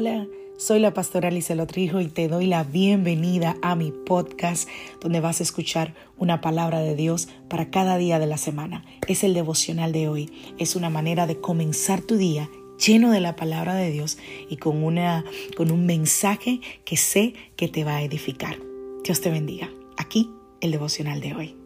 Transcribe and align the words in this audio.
Hola, 0.00 0.28
soy 0.58 0.78
la 0.78 0.94
pastora 0.94 1.26
Alicia 1.26 1.56
Lotrijo 1.56 2.00
y 2.00 2.06
te 2.06 2.28
doy 2.28 2.46
la 2.46 2.62
bienvenida 2.62 3.56
a 3.62 3.74
mi 3.74 3.90
podcast 3.90 4.68
donde 5.00 5.18
vas 5.18 5.40
a 5.40 5.42
escuchar 5.42 5.92
una 6.16 6.40
palabra 6.40 6.78
de 6.78 6.94
Dios 6.94 7.28
para 7.48 7.68
cada 7.72 7.96
día 7.98 8.20
de 8.20 8.28
la 8.28 8.38
semana. 8.38 8.84
Es 9.08 9.24
el 9.24 9.34
devocional 9.34 9.90
de 9.90 10.06
hoy. 10.06 10.30
Es 10.56 10.76
una 10.76 10.88
manera 10.88 11.26
de 11.26 11.40
comenzar 11.40 12.00
tu 12.00 12.16
día 12.16 12.48
lleno 12.78 13.10
de 13.10 13.18
la 13.18 13.34
palabra 13.34 13.74
de 13.74 13.90
Dios 13.90 14.18
y 14.48 14.58
con, 14.58 14.84
una, 14.84 15.24
con 15.56 15.72
un 15.72 15.84
mensaje 15.84 16.60
que 16.84 16.96
sé 16.96 17.34
que 17.56 17.66
te 17.66 17.82
va 17.82 17.96
a 17.96 18.02
edificar. 18.04 18.56
Dios 19.02 19.20
te 19.20 19.32
bendiga. 19.32 19.68
Aquí 19.96 20.30
el 20.60 20.70
devocional 20.70 21.20
de 21.20 21.34
hoy. 21.34 21.57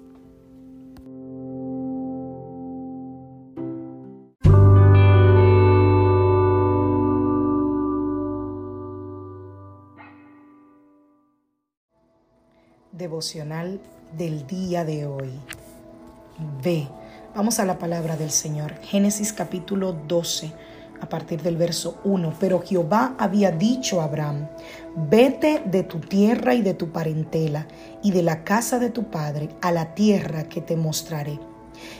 Devocional 13.02 13.80
del 14.16 14.46
día 14.46 14.84
de 14.84 15.06
hoy. 15.06 15.30
Ve, 16.62 16.86
vamos 17.34 17.58
a 17.58 17.64
la 17.64 17.76
palabra 17.76 18.16
del 18.16 18.30
Señor. 18.30 18.74
Génesis 18.76 19.32
capítulo 19.32 19.92
12, 19.92 20.52
a 21.00 21.08
partir 21.08 21.42
del 21.42 21.56
verso 21.56 21.98
1. 22.04 22.34
Pero 22.38 22.62
Jehová 22.62 23.16
había 23.18 23.50
dicho 23.50 24.00
a 24.00 24.04
Abraham, 24.04 24.46
vete 24.94 25.64
de 25.66 25.82
tu 25.82 25.98
tierra 25.98 26.54
y 26.54 26.62
de 26.62 26.74
tu 26.74 26.92
parentela 26.92 27.66
y 28.04 28.12
de 28.12 28.22
la 28.22 28.44
casa 28.44 28.78
de 28.78 28.90
tu 28.90 29.10
padre 29.10 29.48
a 29.62 29.72
la 29.72 29.96
tierra 29.96 30.44
que 30.44 30.60
te 30.60 30.76
mostraré. 30.76 31.40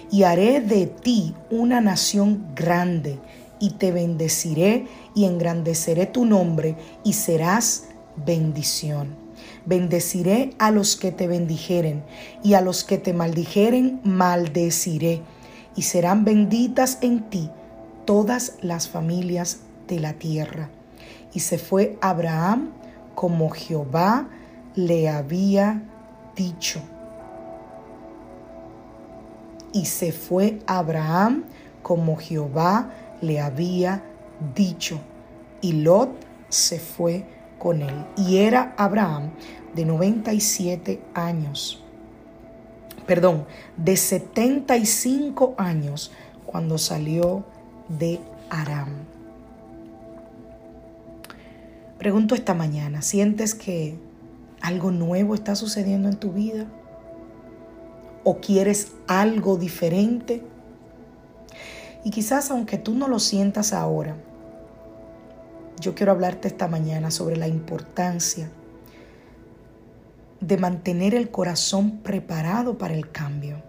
Y 0.09 0.23
haré 0.23 0.61
de 0.61 0.87
ti 0.87 1.35
una 1.51 1.81
nación 1.81 2.47
grande 2.55 3.19
y 3.59 3.71
te 3.71 3.91
bendeciré 3.91 4.87
y 5.17 5.25
engrandeceré 5.25 6.07
tu 6.07 6.25
nombre 6.27 6.77
y 7.03 7.15
serás 7.15 7.89
bendición. 8.25 9.22
Bendeciré 9.65 10.55
a 10.59 10.71
los 10.71 10.97
que 10.97 11.13
te 11.13 11.29
bendijeren, 11.29 12.03
y 12.43 12.55
a 12.55 12.61
los 12.61 12.85
que 12.85 12.99
te 12.99 13.13
maldijeren 13.13 14.01
maldeciré, 14.05 15.23
y 15.77 15.83
serán 15.83 16.25
benditas 16.25 16.99
en 17.01 17.29
ti 17.31 17.51
todas 18.05 18.55
las 18.61 18.89
familias 18.89 19.61
de 19.89 20.01
la 20.01 20.15
tierra. 20.15 20.71
Y 21.33 21.41
se 21.41 21.59
fue 21.59 21.97
Abraham 22.01 22.71
como 23.15 23.51
Jehová 23.51 24.29
le 24.75 25.09
había 25.09 25.83
dicho. 26.37 26.81
Y 29.73 29.87
se 29.87 30.13
fue 30.13 30.59
Abraham 30.67 31.45
como 31.83 32.17
Jehová 32.17 32.91
le 33.21 33.41
había 33.41 34.03
dicho. 34.55 35.01
Y 35.61 35.73
Lot 35.73 36.11
se 36.49 36.79
fue 36.79 37.25
con 37.63 37.81
él. 37.81 37.95
Y 38.17 38.39
era 38.39 38.75
Abraham 38.77 39.31
de 39.73 39.85
97 39.85 41.01
años, 41.15 41.81
perdón, 43.07 43.47
de 43.77 43.97
75 43.97 45.55
años 45.57 46.11
cuando 46.45 46.77
salió 46.77 47.45
de 47.89 48.19
Aram. 48.51 48.89
Pregunto 51.99 52.35
esta 52.35 52.53
mañana, 52.53 53.01
¿sientes 53.01 53.55
que 53.55 53.97
algo 54.61 54.91
nuevo 54.91 55.37
está 55.37 55.55
sucediendo 55.55 56.09
en 56.09 56.17
tu 56.17 56.33
vida? 56.33 56.67
¿O 58.25 58.39
quieres 58.39 58.91
algo 59.07 59.57
diferente? 59.57 60.43
Y 62.03 62.11
quizás 62.11 62.51
aunque 62.51 62.77
tú 62.77 62.95
no 62.95 63.07
lo 63.07 63.21
sientas 63.21 63.73
ahora, 63.73 64.17
yo 65.83 65.97
quiero 65.97 66.13
hablarte 66.13 66.47
esta 66.47 66.69
mañana 66.69 67.11
sobre 67.11 67.37
la 67.37 67.49
importancia 67.49 68.49
de 70.41 70.57
mantener 70.57 71.13
el 71.13 71.31
corazón 71.31 71.99
preparado 71.99 72.79
para 72.79 72.95
el 72.95 73.11
cambio. 73.11 73.61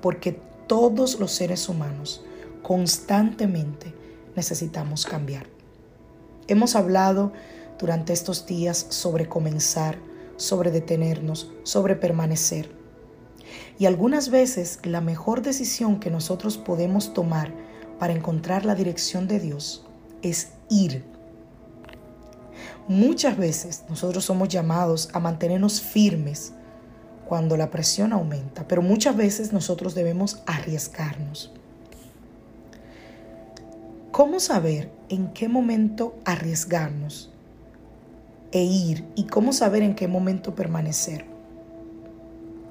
Porque 0.00 0.40
todos 0.68 1.18
los 1.18 1.32
seres 1.32 1.68
humanos 1.68 2.24
constantemente 2.62 3.92
necesitamos 4.36 5.06
cambiar. 5.06 5.46
Hemos 6.46 6.76
hablado 6.76 7.32
durante 7.80 8.12
estos 8.12 8.46
días 8.46 8.86
sobre 8.90 9.28
comenzar, 9.28 9.98
sobre 10.36 10.70
detenernos, 10.70 11.50
sobre 11.64 11.96
permanecer. 11.96 12.70
Y 13.76 13.86
algunas 13.86 14.30
veces 14.30 14.78
la 14.84 15.00
mejor 15.00 15.42
decisión 15.42 15.98
que 15.98 16.10
nosotros 16.10 16.58
podemos 16.58 17.12
tomar 17.12 17.52
para 17.98 18.12
encontrar 18.12 18.64
la 18.64 18.76
dirección 18.76 19.26
de 19.26 19.40
Dios 19.40 19.84
es 20.24 20.52
ir. 20.68 21.04
Muchas 22.88 23.36
veces 23.36 23.84
nosotros 23.88 24.24
somos 24.24 24.48
llamados 24.48 25.08
a 25.12 25.20
mantenernos 25.20 25.80
firmes 25.80 26.52
cuando 27.26 27.56
la 27.56 27.70
presión 27.70 28.12
aumenta, 28.12 28.68
pero 28.68 28.82
muchas 28.82 29.16
veces 29.16 29.52
nosotros 29.52 29.94
debemos 29.94 30.42
arriesgarnos. 30.46 31.52
¿Cómo 34.10 34.38
saber 34.38 34.90
en 35.08 35.32
qué 35.32 35.48
momento 35.48 36.16
arriesgarnos 36.24 37.32
e 38.52 38.62
ir 38.62 39.04
y 39.16 39.24
cómo 39.24 39.52
saber 39.52 39.82
en 39.82 39.94
qué 39.94 40.06
momento 40.06 40.54
permanecer? 40.54 41.24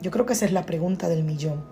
Yo 0.01 0.11
creo 0.11 0.25
que 0.25 0.33
esa 0.33 0.45
es 0.45 0.51
la 0.51 0.65
pregunta 0.65 1.09
del 1.09 1.23
millón. 1.23 1.63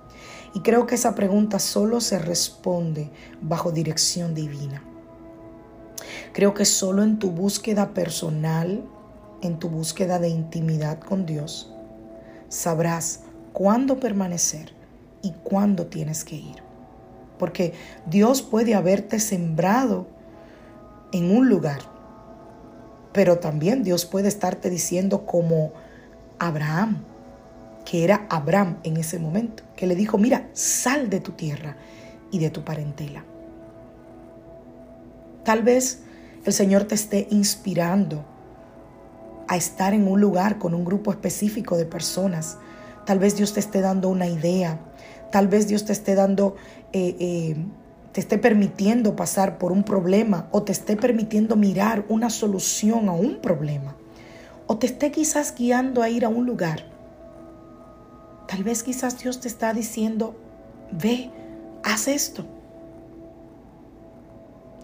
Y 0.54 0.62
creo 0.62 0.88
que 0.88 0.96
esa 0.96 1.16
pregunta 1.16 1.60
solo 1.60 2.02
se 2.02 2.20
responde 2.20 3.10
bajo 3.42 3.72
dirección 3.72 4.34
divina. 4.34 4.84
Creo 6.34 6.54
que 6.54 6.66
solo 6.66 7.04
en 7.04 7.20
tu 7.20 7.32
búsqueda 7.32 7.94
personal, 7.94 8.84
en 9.42 9.60
tu 9.60 9.70
búsqueda 9.70 10.20
de 10.20 10.30
intimidad 10.30 11.00
con 11.00 11.26
Dios, 11.26 11.74
sabrás 12.50 13.22
cuándo 13.54 14.00
permanecer 14.00 14.74
y 15.22 15.32
cuándo 15.44 15.88
tienes 15.88 16.24
que 16.24 16.36
ir. 16.36 16.64
Porque 17.38 17.74
Dios 18.06 18.42
puede 18.42 18.76
haberte 18.76 19.20
sembrado 19.20 20.08
en 21.12 21.36
un 21.36 21.50
lugar, 21.50 21.82
pero 23.14 23.40
también 23.40 23.84
Dios 23.84 24.06
puede 24.06 24.28
estarte 24.28 24.70
diciendo 24.70 25.26
como 25.26 25.74
Abraham, 26.40 27.04
que 27.86 28.04
era 28.04 28.28
Abraham 28.30 28.78
en 28.84 28.98
ese 28.98 29.20
momento, 29.20 29.64
que 29.76 29.88
le 29.88 29.96
dijo, 29.96 30.18
mira, 30.18 30.50
sal 30.54 31.10
de 31.10 31.20
tu 31.20 31.32
tierra 31.32 31.76
y 32.32 32.40
de 32.40 32.50
tu 32.50 32.64
parentela. 32.64 33.24
Tal 35.44 35.64
vez 35.64 36.00
el 36.46 36.54
Señor 36.54 36.86
te 36.86 36.96
esté 36.96 37.28
inspirando 37.32 38.26
a 39.48 39.58
estar 39.58 39.94
en 39.94 40.08
un 40.08 40.22
lugar 40.22 40.60
con 40.60 40.74
un 40.74 40.86
grupo 40.86 41.12
específico 41.12 41.78
de 41.78 41.86
personas. 41.86 42.58
Tal 43.06 43.20
vez 43.20 43.36
Dios 43.36 43.54
te 43.54 43.60
esté 43.60 43.82
dando 43.82 44.10
una 44.10 44.28
idea. 44.28 44.80
Tal 45.32 45.48
vez 45.48 45.68
Dios 45.68 45.86
te 45.86 45.94
esté 45.94 46.16
dando, 46.16 46.56
eh, 46.94 47.16
eh, 47.20 47.56
te 48.12 48.22
esté 48.22 48.38
permitiendo 48.38 49.16
pasar 49.16 49.58
por 49.58 49.72
un 49.72 49.84
problema 49.84 50.48
o 50.52 50.64
te 50.64 50.72
esté 50.72 50.96
permitiendo 50.96 51.56
mirar 51.56 52.06
una 52.08 52.30
solución 52.30 53.10
a 53.10 53.14
un 53.14 53.42
problema. 53.42 53.96
O 54.68 54.78
te 54.78 54.86
esté 54.86 55.12
quizás 55.12 55.54
guiando 55.56 56.02
a 56.02 56.10
ir 56.10 56.24
a 56.24 56.30
un 56.30 56.46
lugar. 56.46 56.86
Tal 58.48 58.64
vez 58.64 58.84
quizás 58.84 59.18
Dios 59.18 59.40
te 59.40 59.48
está 59.48 59.74
diciendo, 59.74 60.36
ve, 60.92 61.32
haz 61.84 62.08
esto. 62.08 62.46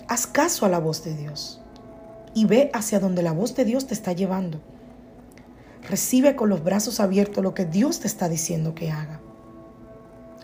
Haz 0.07 0.25
caso 0.25 0.65
a 0.65 0.69
la 0.69 0.79
voz 0.79 1.03
de 1.03 1.15
Dios 1.15 1.61
y 2.33 2.45
ve 2.45 2.69
hacia 2.73 2.99
donde 2.99 3.23
la 3.23 3.33
voz 3.33 3.55
de 3.55 3.65
Dios 3.65 3.87
te 3.87 3.93
está 3.93 4.13
llevando. 4.13 4.59
Recibe 5.89 6.35
con 6.35 6.49
los 6.49 6.63
brazos 6.63 6.99
abiertos 6.99 7.43
lo 7.43 7.53
que 7.53 7.65
Dios 7.65 7.99
te 7.99 8.07
está 8.07 8.29
diciendo 8.29 8.73
que 8.73 8.91
haga. 8.91 9.19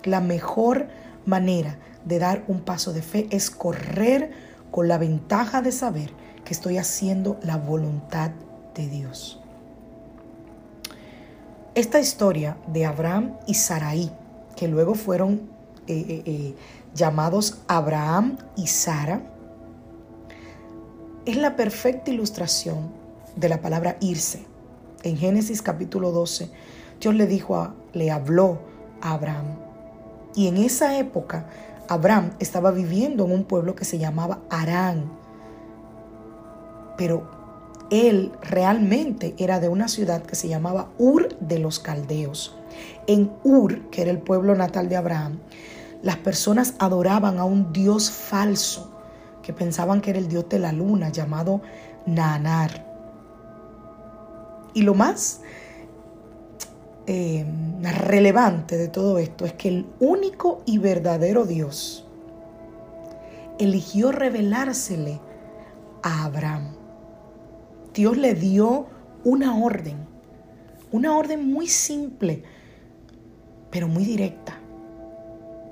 La 0.04 0.20
mejor 0.20 0.88
manera 1.26 1.78
de 2.04 2.20
dar 2.20 2.44
un 2.48 2.62
paso 2.62 2.94
de 2.94 3.02
fe 3.02 3.28
es 3.30 3.50
correr 3.50 4.32
con 4.72 4.88
la 4.88 4.98
ventaja 4.98 5.62
de 5.62 5.72
saber 5.72 6.12
que 6.44 6.54
estoy 6.54 6.78
haciendo 6.78 7.40
la 7.44 7.58
voluntad 7.58 8.32
de 8.76 8.88
Dios. 8.88 9.40
Esta 11.76 12.00
historia 12.00 12.58
de 12.68 12.86
Abraham 12.86 13.36
y 13.48 13.54
Sarai, 13.54 14.12
que 14.56 14.68
luego 14.68 14.94
fueron 14.94 15.50
eh, 15.88 16.06
eh, 16.08 16.24
eh, 16.26 16.56
llamados 16.94 17.62
Abraham 17.68 18.38
y 18.56 18.68
Sara, 18.68 19.22
es 21.26 21.38
la 21.38 21.56
perfecta 21.56 22.12
ilustración 22.12 22.92
de 23.36 23.48
la 23.48 23.62
palabra 23.62 23.96
irse. 24.02 24.46
En 25.04 25.18
Génesis 25.18 25.62
capítulo 25.62 26.12
12, 26.12 26.50
Dios 27.00 27.16
le 27.16 27.28
dijo 27.28 27.56
a, 27.56 27.76
le 27.94 28.12
habló 28.12 28.60
a 29.02 29.14
Abraham. 29.14 29.46
Y 30.36 30.48
en 30.48 30.58
esa 30.58 30.98
época, 30.98 31.46
Abraham 31.88 32.32
estaba 32.40 32.72
viviendo 32.72 33.26
en 33.26 33.32
un 33.32 33.44
pueblo 33.46 33.76
que 33.76 33.86
se 33.86 34.00
llamaba 34.00 34.42
Arán. 34.50 35.12
Pero 36.98 37.30
él 37.90 38.32
realmente 38.42 39.34
era 39.38 39.60
de 39.60 39.70
una 39.70 39.88
ciudad 39.88 40.24
que 40.24 40.36
se 40.36 40.50
llamaba 40.50 40.90
Ur 40.98 41.38
de 41.40 41.60
los 41.60 41.80
Caldeos. 41.80 42.58
En 43.08 43.32
Ur, 43.44 43.90
que 43.92 44.02
era 44.02 44.12
el 44.12 44.20
pueblo 44.20 44.56
natal 44.56 44.90
de 44.90 44.98
Abraham, 44.98 45.40
las 46.02 46.18
personas 46.18 46.74
adoraban 46.80 47.40
a 47.40 47.46
un 47.46 47.72
Dios 47.72 48.12
falso 48.12 48.93
que 49.44 49.54
pensaban 49.54 50.02
que 50.02 50.10
era 50.10 50.20
el 50.20 50.28
dios 50.28 50.50
de 50.50 50.58
la 50.58 50.72
luna 50.72 51.10
llamado 51.10 51.62
Nanar. 52.08 52.92
Y 54.74 54.82
lo 54.82 54.96
más 54.96 55.42
eh, 57.06 57.46
relevante 57.82 58.78
de 58.78 58.88
todo 58.88 59.20
esto 59.20 59.46
es 59.46 59.54
que 59.54 59.68
el 59.68 59.86
único 60.00 60.64
y 60.66 60.80
verdadero 60.80 61.46
Dios 61.46 62.08
eligió 63.60 64.12
revelársele 64.12 65.20
a 66.02 66.24
Abraham. 66.24 66.76
Dios 67.94 68.18
le 68.18 68.34
dio 68.34 68.88
una 69.24 69.58
orden, 69.58 69.98
una 70.92 71.16
orden 71.16 71.52
muy 71.52 71.68
simple, 71.68 72.44
pero 73.70 73.88
muy 73.88 74.06
directa. 74.06 74.58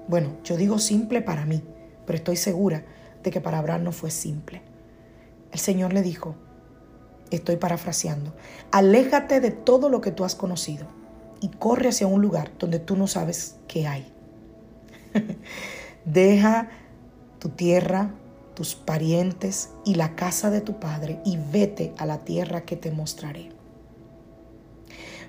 Bueno, 0.07 0.35
yo 0.43 0.57
digo 0.57 0.77
simple 0.77 1.21
para 1.21 1.45
mí, 1.45 1.63
pero 2.05 2.17
estoy 2.17 2.35
segura 2.35 2.83
de 3.23 3.31
que 3.31 3.41
para 3.41 3.59
Abraham 3.59 3.83
no 3.83 3.91
fue 3.91 4.11
simple. 4.11 4.61
El 5.51 5.59
Señor 5.59 5.93
le 5.93 6.01
dijo, 6.01 6.35
estoy 7.29 7.57
parafraseando, 7.57 8.33
aléjate 8.71 9.39
de 9.39 9.51
todo 9.51 9.89
lo 9.89 10.01
que 10.01 10.11
tú 10.11 10.23
has 10.23 10.35
conocido 10.35 10.85
y 11.41 11.49
corre 11.49 11.89
hacia 11.89 12.07
un 12.07 12.21
lugar 12.21 12.51
donde 12.59 12.79
tú 12.79 12.95
no 12.95 13.07
sabes 13.07 13.57
qué 13.67 13.87
hay. 13.87 14.11
Deja 16.05 16.69
tu 17.39 17.49
tierra, 17.49 18.11
tus 18.53 18.75
parientes 18.75 19.71
y 19.85 19.95
la 19.95 20.15
casa 20.15 20.49
de 20.51 20.61
tu 20.61 20.79
padre 20.79 21.19
y 21.25 21.37
vete 21.51 21.93
a 21.97 22.05
la 22.05 22.19
tierra 22.19 22.61
que 22.61 22.75
te 22.75 22.91
mostraré. 22.91 23.49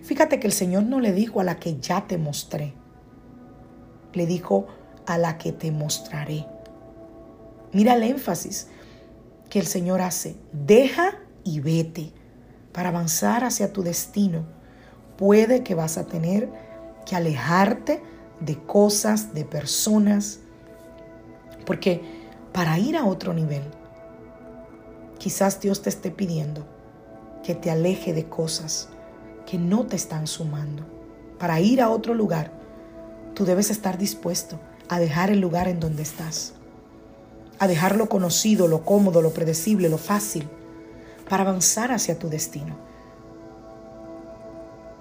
Fíjate 0.03 0.41
que 0.41 0.47
el 0.47 0.53
Señor 0.53 0.83
no 0.83 1.01
le 1.01 1.13
dijo 1.13 1.41
a 1.41 1.45
la 1.45 1.59
que 1.59 1.79
ya 1.79 2.07
te 2.07 2.19
mostré, 2.19 2.75
le 4.13 4.27
dijo 4.27 4.67
a 5.07 5.17
la 5.17 5.39
que 5.39 5.53
te 5.53 5.71
mostraré. 5.71 6.47
Mira 7.73 7.95
el 7.95 8.03
énfasis 8.03 8.69
que 9.49 9.59
el 9.59 9.67
Señor 9.67 10.01
hace. 10.01 10.37
Deja 10.53 11.19
y 11.45 11.61
vete 11.61 12.13
para 12.73 12.91
avanzar 12.91 13.45
hacia 13.45 13.73
tu 13.73 13.83
destino. 13.83 14.45
Puede 15.17 15.63
que 15.63 15.75
vas 15.75 15.99
a 15.99 16.07
tener 16.07 16.49
que 17.07 17.17
alejarte 17.17 18.03
de 18.41 18.57
cosas, 18.59 19.35
de 19.35 19.45
personas, 19.45 20.41
porque 21.65 22.03
para 22.53 22.79
ir 22.79 22.97
a 22.97 23.05
otro 23.05 23.33
nivel, 23.33 23.63
quizás 25.19 25.61
Dios 25.61 25.83
te 25.83 25.89
esté 25.89 26.11
pidiendo 26.11 26.67
que 27.43 27.55
te 27.55 27.71
aleje 27.71 28.13
de 28.13 28.29
cosas 28.29 28.89
que 29.47 29.59
no 29.59 29.87
te 29.87 29.97
están 29.97 30.27
sumando. 30.27 30.85
Para 31.39 31.61
ir 31.61 31.81
a 31.81 31.91
otro 31.91 32.15
lugar, 32.15 32.53
tú 33.35 33.45
debes 33.45 33.71
estar 33.71 33.99
dispuesto 33.99 34.61
a 34.89 34.99
dejar 34.99 35.31
el 35.31 35.41
lugar 35.41 35.69
en 35.69 35.81
donde 35.81 36.03
estás, 36.03 36.55
a 37.63 37.69
dejar 37.69 37.95
lo 37.95 38.09
conocido, 38.09 38.67
lo 38.67 38.85
cómodo, 38.85 39.23
lo 39.23 39.33
predecible, 39.33 39.89
lo 39.89 39.97
fácil, 39.97 40.49
para 41.29 41.45
avanzar 41.45 41.93
hacia 41.93 42.19
tu 42.19 42.29
destino. 42.29 42.75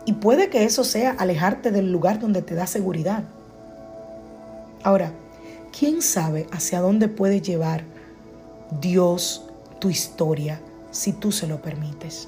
Y 0.05 0.13
puede 0.13 0.51
que 0.51 0.63
eso 0.63 0.83
sea 0.83 1.15
alejarte 1.17 1.71
del 1.71 1.91
lugar 1.91 2.19
donde 2.19 2.43
te 2.43 2.53
da 2.53 2.67
seguridad. 2.67 3.23
Ahora, 4.83 5.11
¿quién 5.75 6.03
sabe 6.03 6.45
hacia 6.51 6.81
dónde 6.81 7.07
puede 7.07 7.41
llevar 7.41 7.83
Dios 8.79 9.49
tu 9.79 9.89
historia 9.89 10.61
si 10.91 11.13
tú 11.13 11.31
se 11.31 11.47
lo 11.47 11.63
permites? 11.63 12.27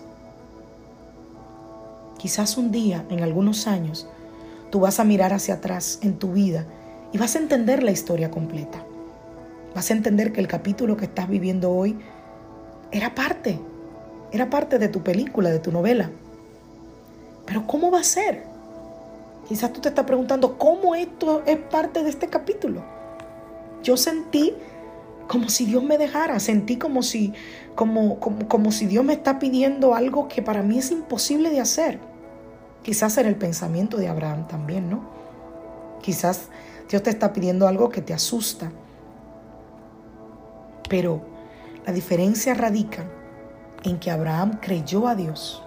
Quizás 2.18 2.58
un 2.58 2.72
día, 2.72 3.06
en 3.12 3.22
algunos 3.22 3.68
años, 3.68 4.08
tú 4.72 4.80
vas 4.80 5.00
a 5.00 5.04
mirar 5.04 5.32
hacia 5.32 5.54
atrás 5.54 6.00
en 6.02 6.18
tu 6.18 6.34
vida 6.34 6.66
y 7.12 7.20
vas 7.20 7.36
a 7.36 7.40
entender 7.40 7.84
la 7.84 7.92
historia 7.92 8.32
completa. 8.32 8.84
Vas 9.75 9.90
a 9.90 9.94
entender 9.94 10.31
que 10.31 10.42
el 10.42 10.48
capítulo 10.48 10.98
que 10.98 11.06
estás 11.06 11.28
viviendo 11.28 11.72
hoy 11.72 11.98
era 12.92 13.16
parte, 13.16 13.60
era 14.31 14.50
parte 14.50 14.78
de 14.78 14.88
tu 14.88 15.02
película, 15.02 15.50
de 15.50 15.60
tu 15.60 15.72
novela. 15.72 16.12
Pero 17.46 17.66
¿cómo 17.66 17.92
va 17.92 18.00
a 18.00 18.04
ser? 18.04 18.44
Quizás 19.48 19.74
tú 19.74 19.81
te 19.81 19.90
estás 19.90 20.06
preguntando, 20.06 20.58
¿cómo 20.58 20.96
esto 20.96 21.44
es 21.46 21.58
parte 21.58 22.04
de 22.04 22.10
este 22.10 22.28
capítulo? 22.28 22.84
Yo 23.84 23.98
sentí 23.98 24.54
como 25.28 25.50
si 25.50 25.66
Dios 25.66 25.84
me 25.84 25.98
dejara, 25.98 26.40
sentí 26.40 26.78
como 26.78 27.02
si, 27.02 27.34
como, 27.75 28.20
como, 28.20 28.48
como 28.48 28.72
si 28.72 28.86
Dios 28.86 29.04
me 29.04 29.14
está 29.14 29.40
pidiendo 29.40 29.96
algo 29.96 30.28
que 30.28 30.42
para 30.42 30.62
mí 30.62 30.78
es 30.78 30.92
imposible 30.92 31.50
de 31.50 31.60
hacer. 31.60 32.00
Quizás 32.84 33.18
era 33.18 33.30
el 33.30 33.36
pensamiento 33.36 33.98
de 33.98 34.08
Abraham 34.08 34.48
también, 34.48 34.90
¿no? 34.90 35.02
Quizás 36.02 36.50
Dios 36.90 37.02
te 37.02 37.10
está 37.10 37.34
pidiendo 37.34 37.68
algo 37.68 37.90
que 37.90 38.02
te 38.02 38.14
asusta. 38.14 38.72
Pero 40.94 41.22
la 41.88 41.92
diferencia 41.92 42.54
radica 42.54 43.04
en 43.84 44.00
que 44.00 44.12
Abraham 44.12 44.60
creyó 44.62 45.07
a 45.07 45.16
Dios 45.16 45.63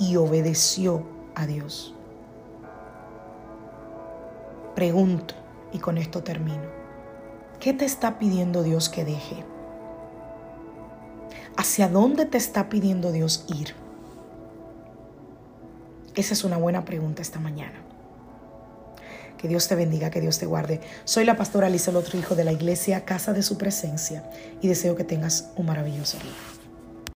y 0.00 0.16
obedeció 0.16 1.04
a 1.36 1.46
Dios. 1.46 1.94
Pregunto, 4.74 5.34
y 5.70 5.78
con 5.78 5.98
esto 5.98 6.24
termino. 6.24 6.64
¿Qué 7.60 7.74
te 7.74 7.84
está 7.84 8.18
pidiendo 8.18 8.64
Dios 8.64 8.88
que 8.88 9.04
deje? 9.04 9.44
¿Hacia 11.56 11.86
dónde 11.86 12.26
te 12.26 12.38
está 12.38 12.68
pidiendo 12.68 13.12
Dios 13.12 13.44
ir? 13.54 13.72
Esa 16.16 16.34
es 16.34 16.42
una 16.42 16.56
buena 16.56 16.84
pregunta 16.84 17.22
esta 17.22 17.38
mañana. 17.38 17.78
Que 19.42 19.48
Dios 19.48 19.66
te 19.66 19.74
bendiga, 19.74 20.08
que 20.10 20.20
Dios 20.20 20.38
te 20.38 20.46
guarde. 20.46 20.80
Soy 21.04 21.24
la 21.24 21.36
pastora 21.36 21.66
Alicia 21.66 21.92
Hijo 22.14 22.36
de 22.36 22.44
la 22.44 22.52
iglesia 22.52 23.04
Casa 23.04 23.32
de 23.32 23.42
Su 23.42 23.58
Presencia 23.58 24.22
y 24.60 24.68
deseo 24.68 24.94
que 24.94 25.02
tengas 25.02 25.48
un 25.56 25.66
maravilloso 25.66 26.16
día. 26.18 26.51